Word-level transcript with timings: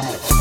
Ooh. 0.00 0.37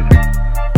Later. 0.00 0.69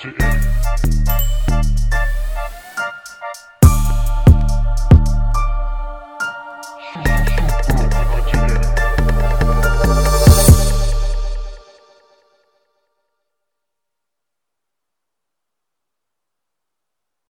to 0.00 0.14
end. 0.24 1.79